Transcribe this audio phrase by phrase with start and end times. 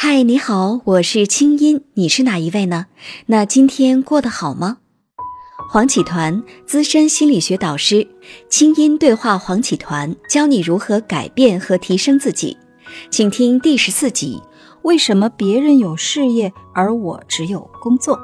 [0.00, 2.86] 嗨，你好，我是清音，你是哪一位呢？
[3.26, 4.76] 那今天过得好吗？
[5.72, 8.06] 黄启团，资深心理学导师，
[8.48, 12.56] 清音对话黄启团，教你如何改变和提升自己，
[13.10, 14.40] 请听第十四集：
[14.82, 18.16] 为什么别人有事业，而我只有工作？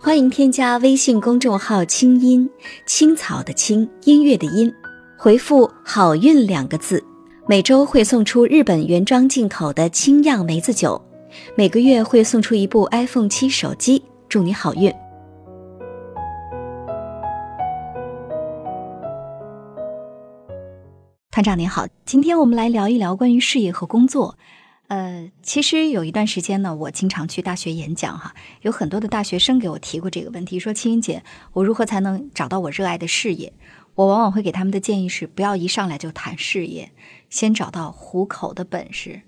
[0.00, 2.48] 欢迎添加微信公众号“清音
[2.86, 4.72] 青草”的青，音乐的音，
[5.16, 7.02] 回复“好运”两个字。
[7.50, 11.00] 每周会送出日本原装进口的清酿梅子酒，
[11.56, 14.92] 每个月会送出一部 iPhone 七手机，祝你好运。
[21.30, 24.36] 团长您好，今天我们来聊一聊关于事业和工作。
[24.88, 33.52] 呃，其实有一段时间呢，我经常去大学演讲哈，有很多的大学生给我提过这个问题，说青云姐，我如何才能找到我热爱的事业？
[33.98, 36.92] 我往往会给他们的建议是，不要一上来就谈事业，
[37.28, 39.22] 先找到糊口的本事，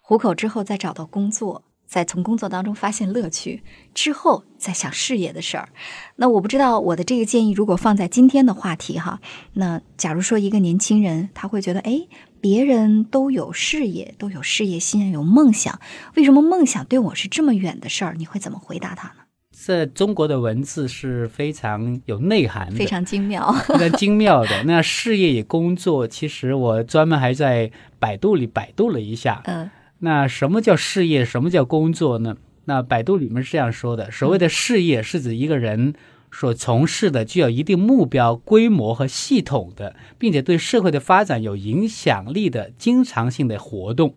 [0.00, 3.62] 糊口之后再找到工作，再从工作当中发现乐趣，
[3.94, 5.68] 之后再想事业的事儿。
[6.16, 9.20] 那我不知道我的这个建议如果放在今天的话题哈，
[9.52, 12.08] 那假如说一个年轻人他会觉得，哎，
[12.40, 15.78] 别人都有事业，都有事业心，有梦想，
[16.16, 18.16] 为什么梦想对我是这么远的事儿？
[18.18, 19.25] 你会怎么回答他呢？
[19.64, 24.50] 这中国的文字是非常有内涵的，非常精妙，非常精妙的。
[24.64, 29.40] 那事业与工作，其实我专门还在百度里百度了一下。
[29.46, 29.68] 嗯，
[30.00, 31.24] 那什么叫事业？
[31.24, 32.36] 什么叫工作呢？
[32.66, 35.94] 那百度里面是这样说的：所谓的事业，是指一个人
[36.30, 44.14] 所从事的具有一定目标、规模和系统的，并且对社会的发展有影响力的经常性的活动。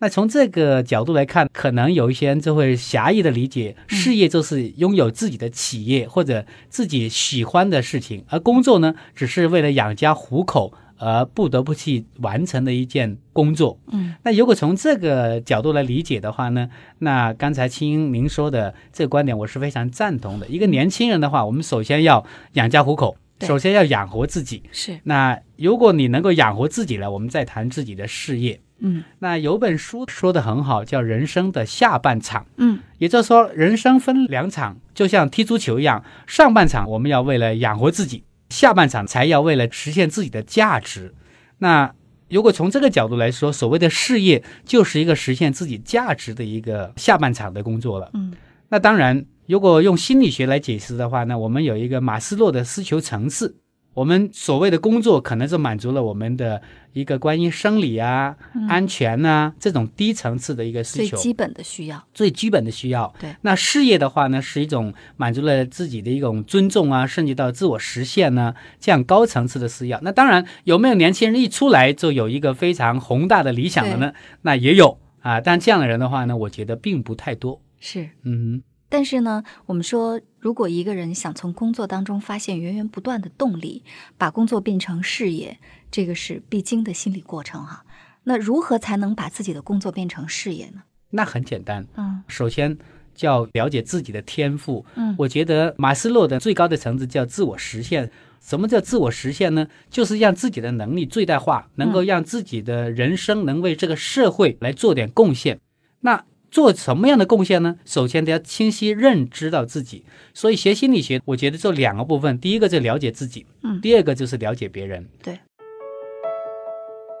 [0.00, 13.78] 那从这个角度来看，可能有一些人就会狭义的理解，事业就是拥有自己的企业或者自己喜欢的事情，而工作呢，只是为了养家糊口而不得不去完成的一件工作。
[13.92, 20.46] 嗯，那如果从这个角度来理解的话呢，那刚才青英您说的这个观点，我是非常赞同的。
[20.48, 24.62] 一个年轻人的话，我们首先要养家糊口，首先要养活自己。
[24.70, 28.60] 是，那如果你能够养活自己了，我们再谈自己的事业。
[28.84, 32.42] 嗯，那有本书说的很好，叫《人生的下半场》。
[32.58, 41.14] 嗯，也就是说，人生分两场，就像踢足球一样，上半场我们要为了养活自己，下半场才要为了实现自己的价值。
[41.58, 41.94] 那
[42.28, 48.10] 如果从这个角度来说，所谓的事业就是一个实现自己价值的一个下半场的工作了。
[48.12, 48.34] 嗯，
[48.68, 53.56] 那当然，如果用心理学来解释的话呢，我们有一个马斯洛的需求层次。
[53.94, 56.60] 我们所谓的工作，可能是满足了我们的
[56.92, 58.36] 一个关于生理啊、
[58.68, 63.14] 安全呐这种低层次的一个需求，最基本的需要，最基本的需要。
[63.20, 70.00] 对，那事业的话呢，是一种满足了自己的一种尊重啊，甚至到自我实现呢这样高层次的需要。
[70.02, 74.12] 那当然，有没有年轻人一出来就有一个非常宏大的理想的呢？
[74.42, 77.62] 那也有啊，但这样的人的话呢，我觉得并不太多。
[77.78, 78.62] 是，嗯。
[78.94, 83.82] 但是呢，我们说，如果一个人想从工作当中发现源源不断的动力，
[84.16, 85.58] 把工作变成事业，
[85.90, 87.84] 这个是必经的心理过程哈。
[88.22, 90.82] 那如何才能把自己的工作变成事业呢？
[91.10, 92.78] 那很简单，嗯，首先
[93.16, 94.86] 就要了解自己的天赋。
[94.94, 98.12] 嗯，我觉得马斯洛的最高的层次叫自我实现。
[98.40, 99.66] 什么叫自我实现呢？
[99.90, 105.58] 就是让自己的能力最大化，能够让自己的人生能为这个社会来做点贡献。
[106.02, 106.24] 那
[106.54, 107.78] 做什么样的贡献呢？
[107.84, 115.04] 首先得要清晰认知到自己，所以学心理学，我觉得做两个部分，第一个就了解自己，嗯，第二个就是了解别人。
[115.20, 115.36] 对。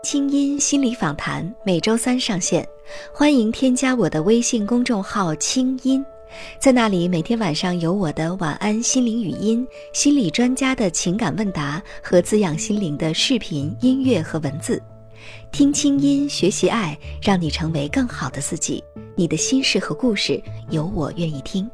[0.04, 2.64] 清音心理访谈每周三上线，
[3.12, 6.04] 欢迎添加我的微信公众号“清音”，
[6.62, 14.80] 在那里每天晚上有我的晚安心灵语音、心理专家的情感问答和滋养心灵的视频、音乐和文字。
[15.52, 18.82] 听清音，学习爱，让你成为更好的自己。
[19.16, 21.68] 你的心事和故事，有我愿意听。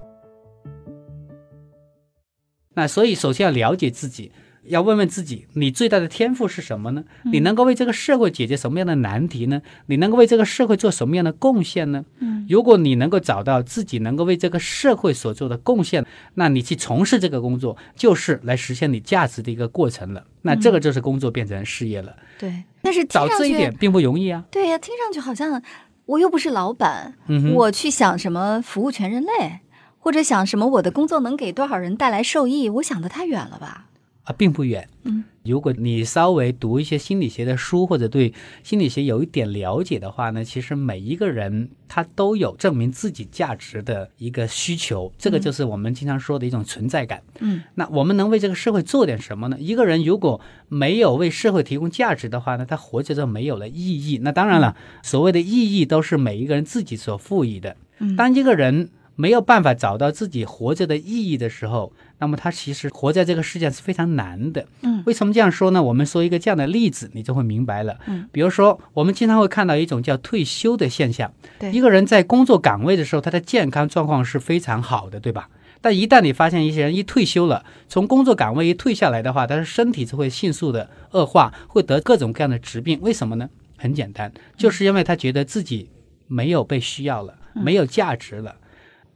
[2.74, 4.30] 那所以，首先要了解自己，
[4.64, 7.04] 要问问自己，你最大的天赋是什么呢？
[7.24, 9.62] 你能够为这个社会解决什么样的难题呢？
[9.86, 12.04] 你能够为这个社会做什么样的贡献呢？
[12.18, 16.04] 嗯，如果你能够找到自己能够为这个社会所做的贡献，
[16.34, 20.24] 那你去从事这个工作，就是来实现你价值的一个过程了。
[20.42, 22.14] 那这个就是工作变成事业了。
[22.38, 24.44] 对，但是找这一点并不容易啊。
[24.50, 25.62] 对呀，听上去好像
[26.04, 29.60] 我又不是老板，嗯我去想什么服务全人类，
[29.98, 33.86] 或者想什么我的工作能给多少人带来受益，我想的太远了吧？
[34.30, 34.88] 啊，并不远。
[35.02, 38.32] 嗯，如果你稍微读一些心理学的书，或者对
[38.62, 47.22] 心理学有一点了解的话呢，其实每一个人他都有证明自己价值的一个需求，这个就是我们经常说的一种存在感。
[47.40, 49.56] 嗯，那我们能为这个社会做点什么呢？
[49.58, 54.18] 一个人如果没有为社会提供价值的话呢，他活着就没有了意义。
[54.22, 57.76] 那当然了，所谓的意义都是每一个人自己所赋予的。
[57.98, 64.64] 嗯当一个人没有办法找到自己活着的意义的时候，那么他其实活在这个世界上是非常难的。
[64.82, 65.82] 嗯为什么这样说呢？
[65.82, 67.98] 我们说一个这样的例子，你就会明白了。
[68.06, 71.30] 嗯，比如说，我们经常会看到一种叫退休的现象。
[71.58, 75.50] 对一个人在工作岗位的时候，他的健康状况是非常好的，对吧？
[75.82, 82.98] 但一旦你发现一些人一退休了，从工作岗位一退下来的话，他的身体就会迅速的恶化，会得各种各样的疾病。
[83.02, 83.48] 为什么呢？
[83.76, 85.88] 很简单，就是因为他觉得自己
[86.26, 88.56] 没有被需要了，没有价值了。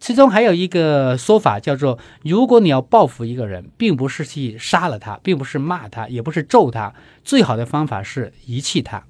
[0.00, 6.94] 其中还有一个说法叫做：如果你要报复一个人，并不是去杀了他，并不是骂他，也不是咒他，
[7.24, 9.04] 最好的方法是遗弃他。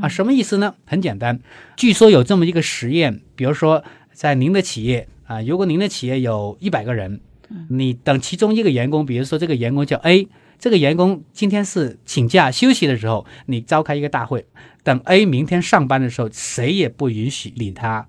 [0.00, 0.74] 啊，什么意思呢？
[0.86, 1.38] 很简单，
[1.76, 7.20] 据说有这么一个实验，比如说在您的企业啊，如果您的企业有一百个人，
[7.68, 10.28] 你等其中一个员工，比如说这个员工叫 A，
[10.58, 14.46] 这个员工今天是请假休息的时候，你召开一个大会，
[14.82, 18.08] 等 A 明天上班的时候，谁也不允许理他，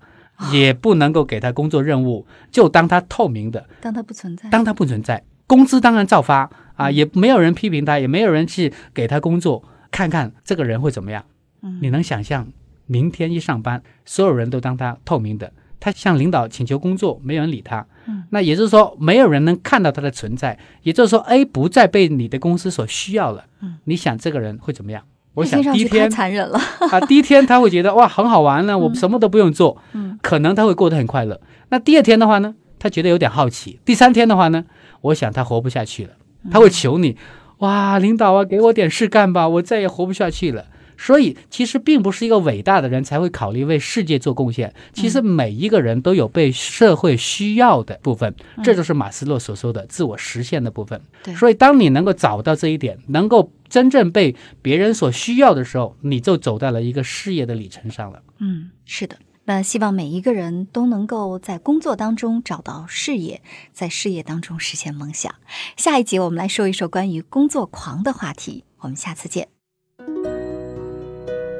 [0.51, 11.23] 也不能够给他工作任务，就当他透明的，当他不存在，当他不存在，工资当然照发啊，也没有人批评他，也没有人去给他工作，看看这个人会怎么样。
[11.61, 12.47] 嗯你能想象，
[12.87, 17.85] 明天一上班，所有人都当他透明的，他向领导请求工作，没有人理他。
[18.05, 23.45] 嗯，那也就是说，没有人能看到他的存在，也就是说，A 不再被你的公司所需要了。
[23.61, 25.03] 嗯，你想这个人会怎么样？
[25.33, 26.59] 我想第一天残忍了。
[26.91, 31.39] 啊，第一天他会觉得哇很好玩呢，我什么都不用做，嗯，可能他会过得很快乐。
[31.69, 33.79] 那第二天的话呢，他觉得有点好奇。
[33.83, 34.65] 第三天的话呢，
[35.01, 36.11] 我想他活不下去了，
[36.51, 37.17] 他会求你，
[37.59, 40.65] 哇，领导啊，给我点事干吧，我再也活不下去了。
[41.05, 44.73] 所以，其实并不是一个伟大的人才会考虑为世界做贡献。
[44.93, 48.33] 其实每一个人都有被社会需要的部分，
[48.63, 51.01] 这就是马斯洛所说的自我实现的部分。
[51.21, 58.21] 对所以当你能够找到这一点，能够真正被别人所需要的时候，你就走到了一个事业的里程上了。
[58.39, 59.17] 嗯，是的。
[59.45, 63.41] 那希望每一个人都能够在工作当中找到事业，
[63.73, 65.35] 在事业当中实现梦想。
[65.75, 69.49] 下一集我们来说一说关于工作狂的话题，我们下次见。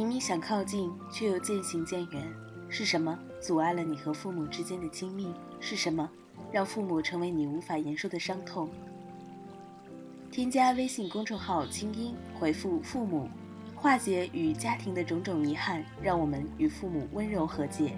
[0.00, 2.26] 明明想靠近，却又渐行渐远，
[2.70, 5.30] 是什么阻碍了你和父母之间的亲密？
[5.60, 6.10] 是什么
[6.50, 8.70] 让父母成为你无法言说的伤痛？
[10.30, 13.28] 添加微信公众号“清音”，回复“父母”，
[13.76, 17.92] 化解与家庭的种种遗憾，让我们与父母温柔和解。